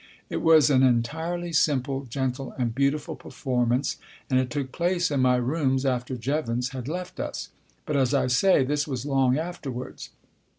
[0.31, 3.97] It was an entirely simple, gentle and beautiful performance,
[4.31, 7.49] and it took place in my rooms after Jevons had left us.
[7.85, 10.09] But, as I say, this was long afterwards.